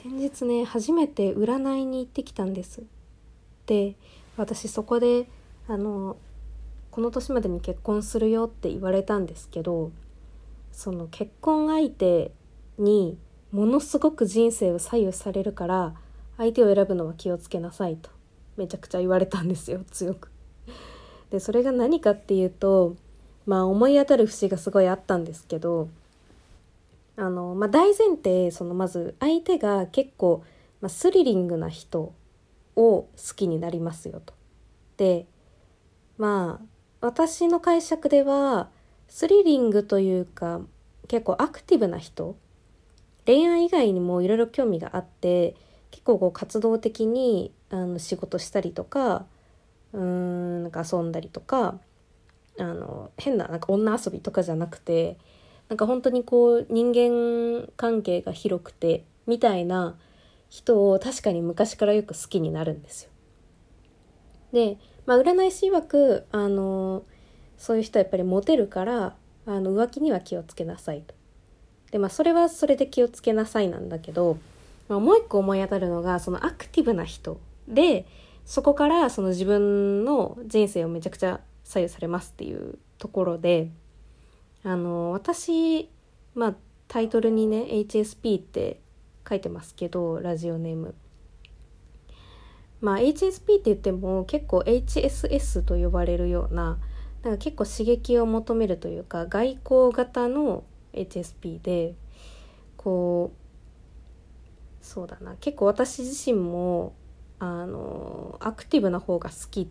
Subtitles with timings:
[0.00, 2.84] 先日ね初めて占いに行ってきたんです
[3.66, 3.96] で
[4.36, 5.26] 私そこで
[5.66, 6.16] あの
[6.92, 9.90] この年までに結婚するよって言われたんですけど
[10.70, 12.30] その結婚相手
[12.78, 13.18] に
[13.50, 15.94] ものすごく人生を左右されるから
[16.36, 18.08] 相手を選ぶのは気をつけなさいと
[18.56, 20.30] めちゃくちゃ言われたんですよ強く。
[21.32, 22.94] でそれが何かっていうと
[23.46, 25.88] まあ思い当たる節がすごいあったんですけど
[27.18, 30.44] あの、まあ、大前提そのまず相手が結構、
[30.80, 32.12] まあ、スリリングな人を
[32.76, 34.34] 好きになりますよと。
[34.96, 35.26] で
[36.18, 36.66] まあ
[37.06, 38.70] 私の解釈では
[39.08, 40.60] スリリングというか
[41.08, 42.36] 結構アクティブな人
[43.26, 45.56] 恋愛以外にもいろいろ興味があって
[45.90, 49.26] 結構こう活動的にあの仕事したりとか
[49.92, 51.80] うーんなんか遊んだりとか
[52.58, 55.18] あの変ななんか女遊びとかじゃなくて
[55.68, 59.96] なんか本当にこう人間関係が広くてみたいな
[60.48, 63.10] 人を確かに昔からよく好きになるんですよ。
[64.52, 67.04] で、まあ、占い師曰くあの
[67.58, 69.14] そういう人はやっぱりモテるから
[69.46, 71.14] あの浮気には気をつけなさいと。
[71.90, 74.38] でまあそれはそれで気をつけなさいなんだけど、
[74.88, 78.06] まあ、もう一個思い当たるのがそのアクティブな人で
[78.44, 83.70] そこからその自分の人生をめちゃくちゃ左右されますっていうところで
[84.64, 85.90] あの私
[86.34, 86.54] まあ
[86.88, 88.80] タイトルにね HSP って
[89.28, 90.94] 書いてますけどラジオネーム。
[92.80, 96.78] まあ HSP って言っても結構 HSS と呼ばれるような
[97.22, 101.94] なんか結構刺激を求めるというか外交型の HSP で
[102.76, 106.94] こうそうだな結構私自身も
[107.40, 109.68] あのアクティブな方が好き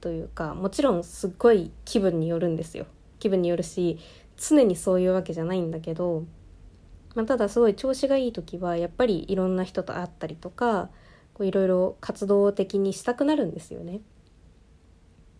[0.00, 2.86] というかもちろんすっごい気分によるんですよ
[3.18, 3.98] 気分によるし
[4.36, 6.24] 常にそういうわけじゃないんだけど、
[7.14, 10.90] まあ、ただすごい調子がいい時はやっぱりいろんな人と会ったりとか
[11.40, 14.00] いろいろ活動的にしたくなるんですよね。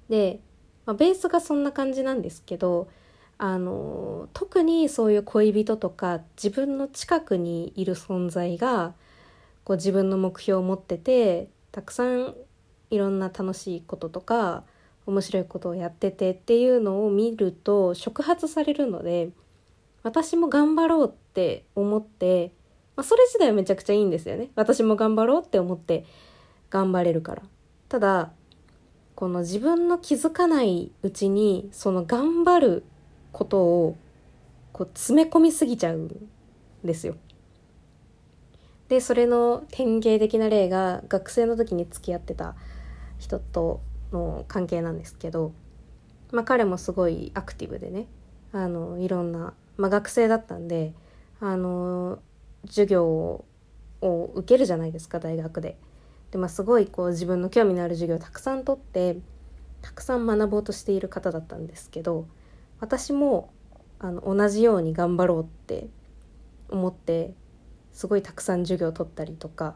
[0.08, 0.40] で、
[0.86, 2.88] まあ、ベースがそんな感じなんですけど
[3.36, 8.94] あの特にそういう恋人とか自分の近くにいる存在が
[9.64, 12.34] こう自分の目標を持っててたくさん
[12.90, 14.64] いろんな楽しいこととか
[15.08, 19.30] 面白いことをやっててっていうのを見ると触発されるので
[20.02, 22.52] 私も頑張ろうって思って、
[22.94, 26.04] まあ、それ自体はめちゃくちゃいいんですよね私も頑張ろうって思って
[26.68, 27.42] 頑張れるから
[27.88, 28.32] ただ
[29.14, 32.84] この自分の気づかないうちにその頑張る
[33.32, 33.96] ことを
[34.72, 36.28] こう詰め込みすぎちゃうん
[36.84, 37.16] ですよ。
[38.88, 42.54] でそれの典型的な例が学生の時に付き合ってた
[43.18, 43.80] 人と
[44.12, 45.52] の関係なんですけど、
[46.32, 48.06] まあ、彼もすごいアクティブでね
[48.52, 50.92] あのいろんな、まあ、学生だったんで
[51.40, 52.18] あの
[52.66, 53.44] 授業
[54.00, 55.76] を受けるじゃないですか大学で。
[56.30, 59.16] で、まあ、すごいこう自分の興味のある授業をたくさん取って
[59.80, 62.26] たくさん学ぼうとしている方だったんですけど
[62.80, 63.50] 私も
[63.98, 65.88] あの同じように頑張ろうって
[66.68, 67.32] 思って
[67.92, 69.74] すごいたくさん授業を取ったりとか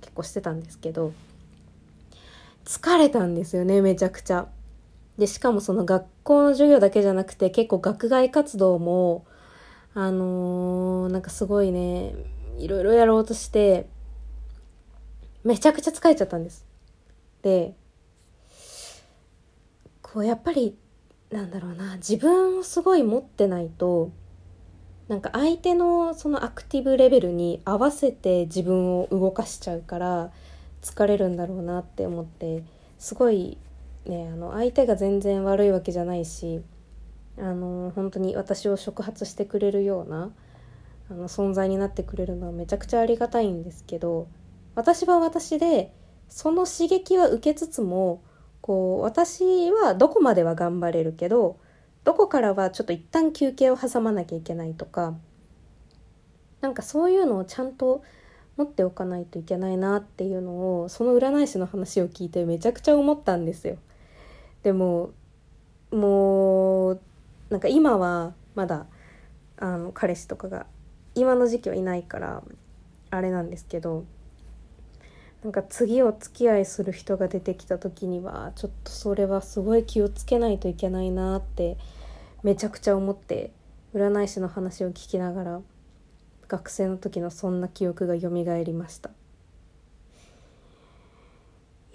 [0.00, 1.12] 結構してたんですけど
[2.66, 4.48] 疲れたんですよねめちゃくちゃ。
[5.16, 9.24] でしかもその学校の授業だけじゃなくて結構学外活動も
[9.94, 12.12] あのー、なんかすごいね
[12.58, 13.88] いろいろやろうとして
[15.42, 16.66] めちゃくちゃ疲れちゃったんです。
[17.40, 17.74] で
[20.02, 20.76] こうやっぱり
[21.30, 24.10] なんだろうな自分をすごい持ってないと
[25.08, 30.32] なんか相手のそのアクティブレベルに合わせて自分を動かしちゃうから
[30.82, 32.62] 疲れるんだろうなって思って
[32.98, 33.58] すごい
[34.06, 36.62] ねあの相手が全然悪いわけじゃないし
[37.38, 40.30] あの本当に私を触発してくれるような
[41.10, 44.28] あの存在になってくれるのはめちゃくちゃありがたいんですけど
[44.74, 45.92] 私は私で
[46.28, 48.22] その刺激は受けつつも
[48.60, 51.58] こう私はどこまでは頑張れるけど
[52.04, 55.14] どこからはちょっと一旦休憩を挟まなきゃいけないとか
[56.60, 58.02] なんかそういうのをちゃんと
[58.56, 63.76] 持っておかないといけないなっていうのをその占い師の話を聞いてめちゃくちゃ思ったんですよ。
[64.62, 65.10] でも
[65.90, 67.00] もう
[67.50, 68.86] なんか今はまだ
[69.58, 70.66] あの彼氏とかが
[71.14, 72.42] 今の時期はいないから
[73.10, 74.04] あれなんですけど
[75.42, 81.76] なんか次お付き合いする人が出てきた時にはちょっとそれはすごい気をつけないといけないなって
[82.42, 83.52] めちゃくちゃ思って
[83.94, 85.60] 占い師の話を聞きながら
[86.48, 88.28] 学生の時のそんな記憶が蘇
[88.64, 89.10] りました。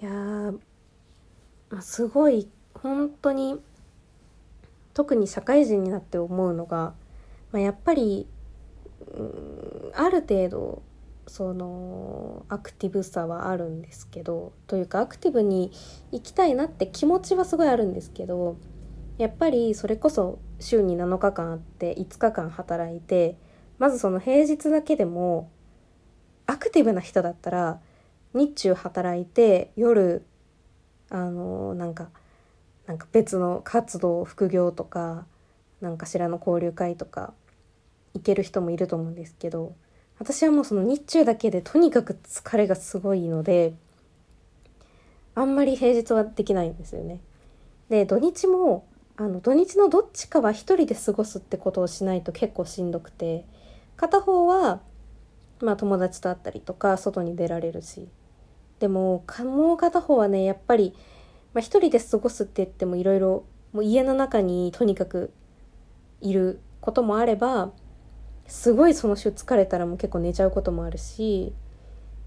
[0.00, 0.58] いやー、
[1.70, 3.60] まあ、すごい本当に
[4.94, 6.94] 特に社会人になって思うのが、
[7.50, 8.26] まあ、やっぱり、
[9.94, 10.82] ある程度
[11.26, 15.70] そのアクティブさはあるんですけどというかアクティブに
[16.10, 18.56] 行きたいなって気持ちはすごいあるんですけど
[19.18, 23.36] やっぱりそれこそ週に7日間あって5日間働いて
[23.78, 25.50] まずその平日だけでも
[26.46, 27.80] アクティブな人だったら
[28.34, 30.24] 日中働いて夜
[31.10, 32.08] あのなんか
[32.86, 35.26] なんか別の活動副業とか
[35.80, 37.32] 何かしらの交流会とか
[38.14, 39.74] 行ける人もいると思うんですけど
[40.18, 43.74] 私はもうその日中だけでとにかく疲れがすごいので
[45.34, 47.20] あんまり平日はできないんですよね。
[47.88, 48.86] で土日も
[49.16, 53.44] あの土日のどっちかは一人で過ごすってことをしないと結構しんどくて
[54.02, 54.80] 片方は
[55.60, 58.08] まあ友達と会ったりとか外に出られるし。
[58.80, 60.92] でももう片方はねやっぱり、
[61.54, 63.44] まあ、一人で過ごすって言ってもいろいろ
[63.80, 65.32] 家の中にとにかく
[66.20, 67.70] いることもあれば
[68.48, 71.54] すごいその週疲れたらもう結構寝ちゃうこともあるし、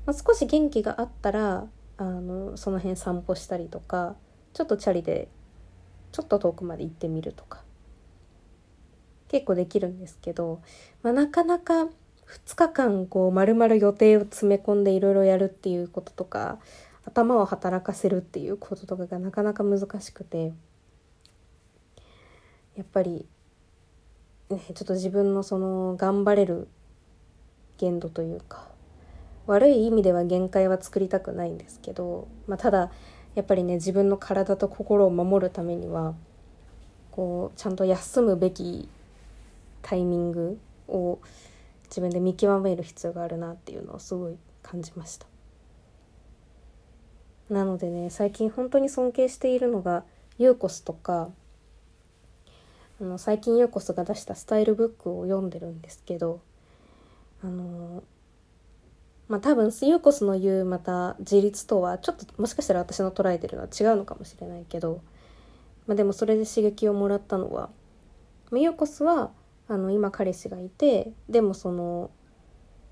[0.05, 1.67] まあ、少し元気があったら
[1.97, 4.15] あのその辺散歩したりとか
[4.53, 5.27] ちょっとチャリで
[6.13, 7.64] ちょっと遠くまで行ってみるとか。
[9.27, 10.61] 結構できるんですけど、
[11.03, 11.83] まあ、なかなか
[12.45, 16.59] 2日間こう丸々予定を詰め込んでいろいろやるっていうこととか
[17.05, 20.53] 頭を働かせるっていうこととかがなかなか難しくて
[22.75, 23.25] やっぱり
[24.49, 26.67] ねちょっと自分のその頑張れる
[27.77, 28.67] 限度というか
[29.47, 32.91] 悪い意味では限界は作りたくないんですけど、まあ、ただ
[33.35, 36.15] やっぱりね自分の体と心を守るためには
[37.11, 38.89] こうちゃんと休むべき
[39.85, 41.19] タイミングを
[41.83, 45.27] 自分で見極める必要があるなっていうのをすごい感じました。
[47.51, 50.03] なのでね最近本当に尊敬しているのが
[50.39, 51.29] ユーコスとか
[52.99, 56.41] あの最近ユーコスが出したスタイルブックを読んでるんですけど
[57.43, 58.03] あの
[59.27, 65.03] まあ多分ユーコスの言うまた自立とはちょっともしかしたら私の捉えてるのは違うのかもしれないけど、
[65.85, 67.69] まあ、でもそれで刺激をもらったのは
[68.51, 69.29] ユーコスは
[69.67, 72.11] あの今彼氏がいてでもその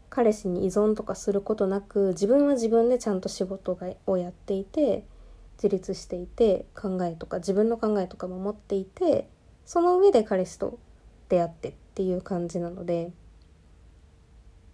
[0.10, 5.06] 彼氏に依存とかすることなく自分は自分でちゃんと仕事がをやっていて
[5.58, 9.28] 自立していて考えとか自分の考えとかも持っていて
[9.66, 10.80] その上で彼氏と
[11.30, 13.12] 出会ってっていう感じなのでっ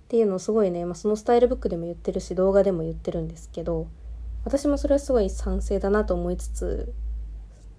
[0.08, 3.88] ていうのをすごいね、まあ、そのスタイルブックでも言ってるし動画でも言ってるんですけど
[4.44, 6.94] 私もそれはすごい賛成だなと思いつつ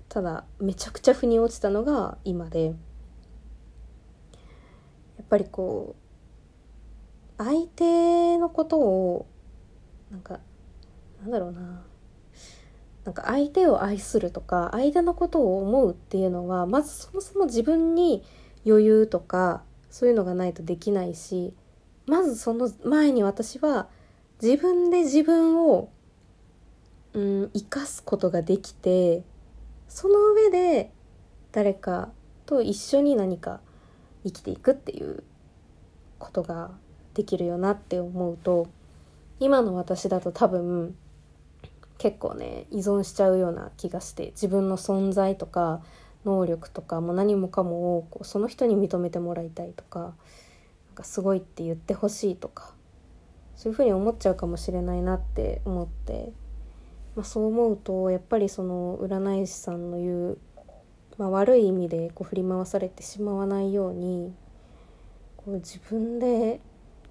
[0.09, 2.75] ただめちゃくちゃ腑に落ちたのが今で。
[5.31, 5.95] ぱりこ
[7.39, 9.27] う相手のことを
[10.11, 10.41] なんか
[11.23, 11.85] なんだろうな。
[13.05, 18.23] なんか相手を愛するとか相手のことを思うっていうのはまずそもそも自分に
[18.67, 21.55] 余裕とかそういうのがないとできないし
[22.07, 23.89] まずその前に私は
[24.43, 25.91] 自分で自分を
[27.15, 29.25] うん生かすことができて
[29.89, 30.93] その上で
[31.53, 32.11] 誰か
[32.45, 33.61] と一緒に何か
[34.25, 35.23] 生きていくっていう
[36.19, 36.71] ことが
[37.15, 38.69] できるよなって思うと
[39.41, 40.95] 今の私だと多分
[41.99, 45.83] 結構ね依存しちゃうような気がして自分の存在とか
[46.25, 50.13] 能力とかも何もかもをこうその人に認めてもらいたいとかなん
[50.95, 52.75] かすごいって言ってほしいとか
[53.57, 56.33] そういうふうに思っちゃうかもしれないなって思って、
[57.17, 60.39] まあ、そう思うとやっぱりその占い師さんの言う
[61.21, 64.33] まあ、悪い意味でこう振り回されてしまわないように
[65.37, 66.61] こう自分で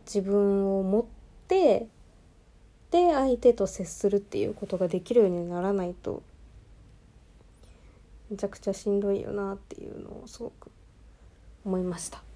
[0.04, 1.06] 自分を持っ
[1.48, 1.86] て
[2.90, 6.24] で相手と接するっていうことができるようにならないと
[8.32, 10.72] めちゃくちゃしんどいよなっていうのをすごく
[11.64, 12.29] 思いました。